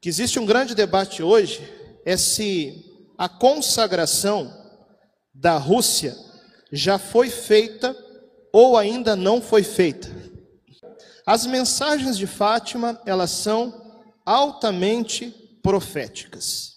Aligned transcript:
que 0.00 0.08
existe 0.08 0.38
um 0.38 0.46
grande 0.46 0.74
debate 0.74 1.22
hoje 1.22 1.60
é 2.04 2.16
se 2.16 2.84
a 3.18 3.28
consagração 3.28 4.50
da 5.34 5.58
Rússia 5.58 6.16
já 6.72 6.98
foi 6.98 7.28
feita 7.28 7.94
ou 8.52 8.78
ainda 8.78 9.14
não 9.14 9.42
foi 9.42 9.62
feita. 9.62 10.08
As 11.26 11.44
mensagens 11.44 12.16
de 12.16 12.26
Fátima, 12.26 13.00
elas 13.04 13.30
são 13.30 13.92
altamente 14.24 15.30
proféticas. 15.62 16.72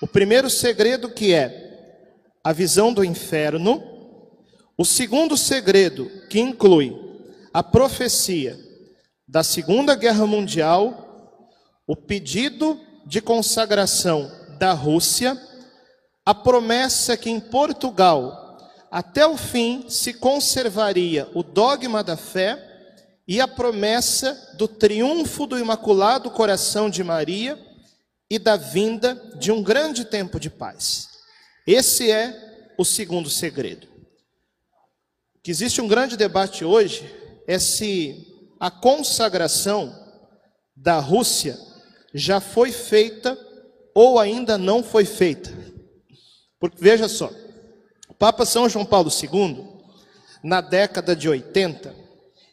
O 0.00 0.06
primeiro 0.06 0.48
segredo 0.48 1.10
que 1.10 1.34
é 1.34 1.70
a 2.44 2.52
visão 2.52 2.92
do 2.92 3.04
inferno, 3.04 3.82
o 4.78 4.84
segundo 4.84 5.36
segredo 5.36 6.10
que 6.28 6.40
inclui 6.40 6.96
a 7.52 7.62
profecia 7.62 8.58
da 9.26 9.42
Segunda 9.42 9.94
Guerra 9.94 10.26
Mundial, 10.26 11.01
o 11.92 11.96
pedido 11.96 12.80
de 13.04 13.20
consagração 13.20 14.32
da 14.58 14.72
Rússia, 14.72 15.38
a 16.24 16.34
promessa 16.34 17.18
que 17.18 17.28
em 17.28 17.38
Portugal, 17.38 18.56
até 18.90 19.26
o 19.26 19.36
fim, 19.36 19.84
se 19.90 20.14
conservaria 20.14 21.28
o 21.34 21.42
dogma 21.42 22.02
da 22.02 22.16
fé 22.16 22.58
e 23.28 23.42
a 23.42 23.46
promessa 23.46 24.54
do 24.56 24.66
triunfo 24.66 25.46
do 25.46 25.58
Imaculado 25.58 26.30
Coração 26.30 26.88
de 26.88 27.04
Maria 27.04 27.62
e 28.30 28.38
da 28.38 28.56
vinda 28.56 29.14
de 29.38 29.52
um 29.52 29.62
grande 29.62 30.06
tempo 30.06 30.40
de 30.40 30.48
paz. 30.48 31.10
Esse 31.66 32.10
é 32.10 32.72
o 32.78 32.86
segundo 32.86 33.28
segredo. 33.28 33.86
Que 35.42 35.50
existe 35.50 35.82
um 35.82 35.88
grande 35.88 36.16
debate 36.16 36.64
hoje 36.64 37.04
é 37.46 37.58
se 37.58 38.48
a 38.58 38.70
consagração 38.70 39.94
da 40.74 40.98
Rússia 40.98 41.70
já 42.14 42.40
foi 42.40 42.72
feita 42.72 43.38
ou 43.94 44.18
ainda 44.18 44.56
não 44.58 44.82
foi 44.82 45.04
feita. 45.04 45.50
Porque 46.58 46.76
veja 46.80 47.08
só, 47.08 47.30
o 48.08 48.14
Papa 48.14 48.44
São 48.44 48.68
João 48.68 48.84
Paulo 48.84 49.10
II, 49.10 49.66
na 50.42 50.60
década 50.60 51.14
de 51.16 51.28
80, 51.28 51.94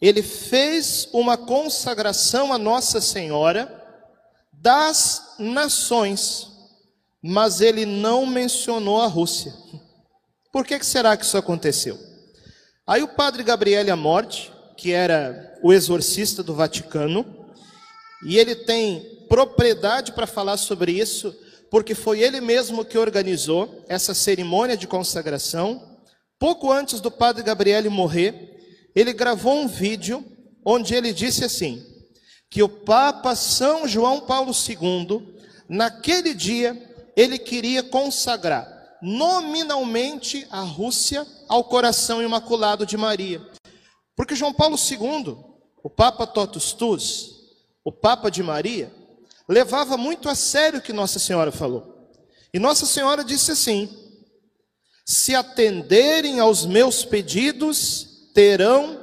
ele 0.00 0.22
fez 0.22 1.08
uma 1.12 1.36
consagração 1.36 2.52
a 2.52 2.58
Nossa 2.58 3.00
Senhora 3.00 3.82
das 4.52 5.34
nações, 5.38 6.50
mas 7.22 7.60
ele 7.60 7.86
não 7.86 8.26
mencionou 8.26 9.00
a 9.00 9.06
Rússia. 9.06 9.54
Por 10.52 10.66
que, 10.66 10.78
que 10.78 10.86
será 10.86 11.16
que 11.16 11.24
isso 11.24 11.36
aconteceu? 11.36 11.98
Aí 12.86 13.02
o 13.02 13.08
padre 13.08 13.42
Gabriele 13.42 13.90
Amorte, 13.90 14.52
que 14.76 14.92
era 14.92 15.58
o 15.62 15.72
exorcista 15.72 16.42
do 16.42 16.54
Vaticano, 16.54 17.24
e 18.26 18.38
ele 18.38 18.54
tem 18.54 19.23
propriedade 19.34 20.12
para 20.12 20.28
falar 20.28 20.56
sobre 20.56 20.92
isso, 20.92 21.36
porque 21.68 21.92
foi 21.92 22.20
ele 22.20 22.40
mesmo 22.40 22.84
que 22.84 22.96
organizou 22.96 23.84
essa 23.88 24.14
cerimônia 24.14 24.76
de 24.76 24.86
consagração. 24.86 25.98
Pouco 26.38 26.70
antes 26.70 27.00
do 27.00 27.10
padre 27.10 27.42
Gabriele 27.42 27.88
morrer, 27.88 28.88
ele 28.94 29.12
gravou 29.12 29.56
um 29.56 29.66
vídeo 29.66 30.24
onde 30.64 30.94
ele 30.94 31.12
disse 31.12 31.44
assim: 31.44 31.84
que 32.48 32.62
o 32.62 32.68
Papa 32.68 33.34
São 33.34 33.88
João 33.88 34.20
Paulo 34.20 34.52
II, 34.52 35.36
naquele 35.68 36.32
dia, 36.32 36.80
ele 37.16 37.36
queria 37.36 37.82
consagrar 37.82 38.72
nominalmente 39.02 40.46
a 40.48 40.60
Rússia 40.60 41.26
ao 41.48 41.64
coração 41.64 42.22
imaculado 42.22 42.86
de 42.86 42.96
Maria. 42.96 43.42
Porque 44.14 44.36
João 44.36 44.52
Paulo 44.52 44.76
II, 44.76 45.36
o 45.82 45.90
Papa 45.90 46.24
Totus 46.24 46.72
Tus, 46.72 47.34
o 47.84 47.90
Papa 47.90 48.30
de 48.30 48.40
Maria, 48.40 48.92
levava 49.48 49.96
muito 49.96 50.28
a 50.28 50.34
sério 50.34 50.78
o 50.78 50.82
que 50.82 50.92
Nossa 50.92 51.18
Senhora 51.18 51.52
falou. 51.52 52.10
E 52.52 52.58
Nossa 52.58 52.86
Senhora 52.86 53.24
disse 53.24 53.52
assim: 53.52 53.88
Se 55.04 55.34
atenderem 55.34 56.40
aos 56.40 56.64
meus 56.64 57.04
pedidos, 57.04 58.30
terão 58.34 59.02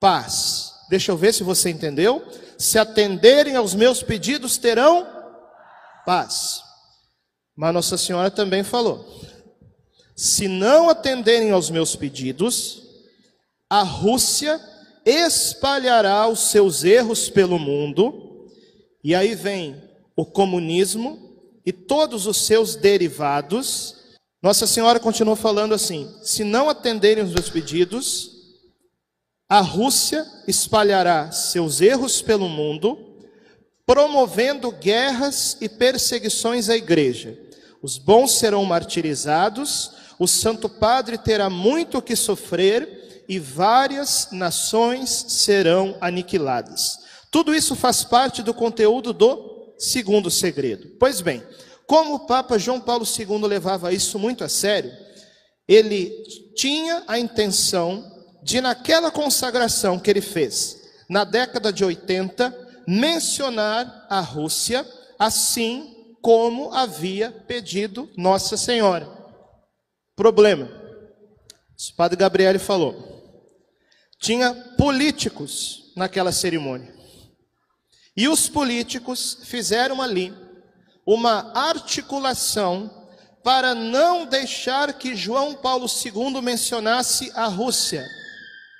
paz. 0.00 0.72
Deixa 0.88 1.10
eu 1.10 1.16
ver 1.16 1.32
se 1.32 1.42
você 1.42 1.70
entendeu. 1.70 2.24
Se 2.58 2.78
atenderem 2.78 3.56
aos 3.56 3.74
meus 3.74 4.02
pedidos, 4.02 4.56
terão 4.56 5.06
paz. 6.06 6.62
Mas 7.56 7.74
Nossa 7.74 7.96
Senhora 7.96 8.30
também 8.30 8.62
falou: 8.62 9.20
Se 10.14 10.48
não 10.48 10.88
atenderem 10.88 11.50
aos 11.50 11.70
meus 11.70 11.96
pedidos, 11.96 12.82
a 13.68 13.82
Rússia 13.82 14.60
espalhará 15.04 16.26
os 16.28 16.50
seus 16.50 16.84
erros 16.84 17.28
pelo 17.28 17.58
mundo, 17.58 18.23
e 19.04 19.14
aí 19.14 19.34
vem 19.34 19.76
o 20.16 20.24
comunismo 20.24 21.38
e 21.66 21.70
todos 21.72 22.26
os 22.26 22.46
seus 22.46 22.74
derivados. 22.74 24.16
Nossa 24.42 24.66
Senhora 24.66 24.98
continuou 24.98 25.36
falando 25.36 25.74
assim: 25.74 26.10
se 26.22 26.42
não 26.42 26.70
atenderem 26.70 27.22
os 27.22 27.30
meus 27.30 27.50
pedidos, 27.50 28.30
a 29.46 29.60
Rússia 29.60 30.26
espalhará 30.48 31.30
seus 31.30 31.82
erros 31.82 32.22
pelo 32.22 32.48
mundo, 32.48 33.20
promovendo 33.84 34.72
guerras 34.72 35.58
e 35.60 35.68
perseguições 35.68 36.70
à 36.70 36.76
igreja. 36.76 37.38
Os 37.82 37.98
bons 37.98 38.38
serão 38.38 38.64
martirizados, 38.64 39.92
o 40.18 40.26
Santo 40.26 40.66
Padre 40.70 41.18
terá 41.18 41.50
muito 41.50 42.00
que 42.00 42.16
sofrer 42.16 43.24
e 43.28 43.38
várias 43.38 44.28
nações 44.32 45.10
serão 45.28 45.94
aniquiladas. 46.00 47.04
Tudo 47.34 47.52
isso 47.52 47.74
faz 47.74 48.04
parte 48.04 48.44
do 48.44 48.54
conteúdo 48.54 49.12
do 49.12 49.74
segundo 49.76 50.30
segredo. 50.30 50.96
Pois 51.00 51.20
bem, 51.20 51.42
como 51.84 52.14
o 52.14 52.26
Papa 52.28 52.60
João 52.60 52.80
Paulo 52.80 53.04
II 53.04 53.48
levava 53.48 53.92
isso 53.92 54.20
muito 54.20 54.44
a 54.44 54.48
sério, 54.48 54.92
ele 55.66 56.12
tinha 56.54 57.02
a 57.08 57.18
intenção 57.18 58.08
de, 58.40 58.60
naquela 58.60 59.10
consagração 59.10 59.98
que 59.98 60.08
ele 60.08 60.20
fez, 60.20 60.80
na 61.10 61.24
década 61.24 61.72
de 61.72 61.84
80, 61.84 62.56
mencionar 62.86 64.06
a 64.08 64.20
Rússia, 64.20 64.86
assim 65.18 65.92
como 66.22 66.72
havia 66.72 67.32
pedido 67.32 68.08
Nossa 68.16 68.56
Senhora. 68.56 69.08
Problema. 70.14 70.66
O 70.66 71.96
padre 71.96 72.16
Gabriele 72.16 72.60
falou 72.60 73.12
tinha 74.20 74.54
políticos 74.78 75.92
naquela 75.96 76.30
cerimônia. 76.30 76.94
E 78.16 78.28
os 78.28 78.48
políticos 78.48 79.38
fizeram 79.44 80.00
ali 80.00 80.32
uma 81.06 81.52
articulação 81.54 82.90
para 83.42 83.74
não 83.74 84.24
deixar 84.24 84.92
que 84.94 85.14
João 85.14 85.54
Paulo 85.54 85.86
II 85.86 86.40
mencionasse 86.40 87.30
a 87.34 87.46
Rússia, 87.46 88.04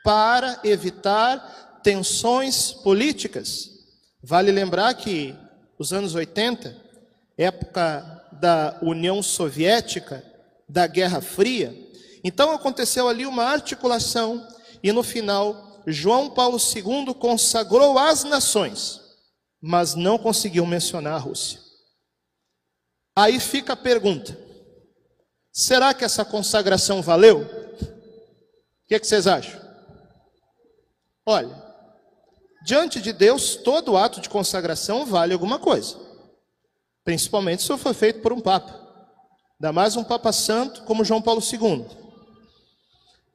para 0.02 0.60
evitar 0.64 1.80
tensões 1.82 2.72
políticas. 2.72 3.70
Vale 4.22 4.52
lembrar 4.52 4.94
que 4.94 5.34
os 5.78 5.92
anos 5.92 6.14
80, 6.14 6.76
época 7.36 8.22
da 8.32 8.78
União 8.82 9.22
Soviética, 9.22 10.24
da 10.68 10.86
Guerra 10.86 11.20
Fria, 11.20 11.74
então 12.22 12.52
aconteceu 12.52 13.08
ali 13.08 13.26
uma 13.26 13.44
articulação 13.44 14.46
e 14.82 14.92
no 14.92 15.02
final, 15.02 15.82
João 15.86 16.30
Paulo 16.30 16.58
II 16.58 17.14
consagrou 17.14 17.98
as 17.98 18.24
nações, 18.24 19.00
mas 19.66 19.94
não 19.94 20.18
conseguiu 20.18 20.66
mencionar 20.66 21.14
a 21.14 21.18
Rússia. 21.18 21.58
Aí 23.16 23.40
fica 23.40 23.72
a 23.72 23.76
pergunta: 23.76 24.38
será 25.50 25.94
que 25.94 26.04
essa 26.04 26.22
consagração 26.22 27.00
valeu? 27.00 27.40
O 27.40 28.86
que, 28.86 28.94
é 28.94 29.00
que 29.00 29.06
vocês 29.06 29.26
acham? 29.26 29.58
Olha, 31.24 31.64
diante 32.66 33.00
de 33.00 33.10
Deus, 33.10 33.56
todo 33.56 33.96
ato 33.96 34.20
de 34.20 34.28
consagração 34.28 35.06
vale 35.06 35.32
alguma 35.32 35.58
coisa, 35.58 35.96
principalmente 37.02 37.62
se 37.62 37.78
foi 37.78 37.94
feito 37.94 38.20
por 38.20 38.34
um 38.34 38.42
Papa, 38.42 38.78
ainda 39.54 39.72
mais 39.72 39.96
um 39.96 40.04
Papa 40.04 40.30
Santo 40.30 40.82
como 40.82 41.06
João 41.06 41.22
Paulo 41.22 41.40
II. 41.40 41.86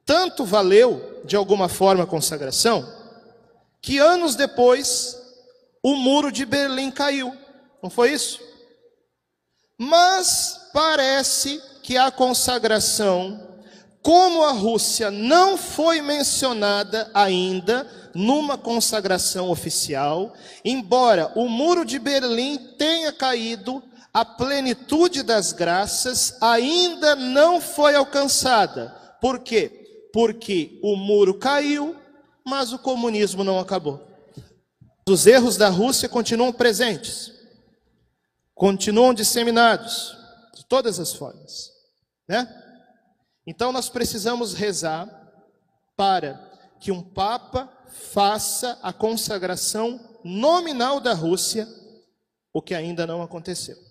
Tanto 0.06 0.45
valeu, 0.45 1.24
de 1.25 1.36
alguma 1.36 1.68
forma, 1.68 2.04
a 2.04 2.07
consagração, 2.07 2.88
que 3.81 3.98
anos 3.98 4.36
depois 4.36 5.19
o 5.84 5.96
muro 5.96 6.31
de 6.31 6.46
Berlim 6.46 6.92
caiu. 6.92 7.36
Não 7.81 7.90
foi 7.90 8.12
isso? 8.14 8.40
Mas 9.78 10.70
parece 10.74 11.62
que 11.84 11.98
a 11.98 12.12
consagração, 12.12 13.58
como 14.02 14.44
a 14.44 14.52
Rússia 14.52 15.10
não 15.10 15.58
foi 15.58 16.02
mencionada 16.02 17.10
ainda 17.14 17.88
numa 18.14 18.58
consagração 18.58 19.50
oficial, 19.50 20.34
embora 20.66 21.31
o 21.36 21.48
muro 21.48 21.86
de 21.86 21.98
Berlim 21.98 22.58
tenha 22.78 23.12
caído, 23.12 23.81
a 24.14 24.26
plenitude 24.26 25.24
das 25.24 25.54
graças 25.54 26.36
ainda 26.42 27.16
não 27.16 27.62
foi 27.62 27.96
alcançada. 27.96 28.90
Por 29.22 29.40
quê? 29.40 29.80
porque 30.12 30.80
o 30.81 30.96
muro 30.96 31.34
caiu, 31.36 31.96
mas 32.44 32.74
o 32.74 32.80
comunismo 32.80 33.44
não 33.44 33.60
acabou. 33.60 34.06
Os 35.09 35.25
erros 35.25 35.57
da 35.57 35.69
Rússia 35.69 36.07
continuam 36.07 36.53
presentes. 36.53 37.33
continuam 38.53 39.13
disseminados 39.13 40.17
de 40.53 40.65
todas 40.65 41.00
as 41.00 41.13
formas, 41.13 41.71
né? 42.27 42.45
Então 43.47 43.71
nós 43.71 43.89
precisamos 43.89 44.53
rezar 44.53 45.07
para 45.95 46.33
que 46.79 46.91
um 46.91 47.01
papa 47.01 47.71
faça 47.88 48.77
a 48.83 48.91
consagração 48.91 50.19
nominal 50.25 51.00
da 51.00 51.13
Rússia, 51.13 51.65
o 52.53 52.61
que 52.61 52.75
ainda 52.75 53.07
não 53.07 53.21
aconteceu. 53.21 53.88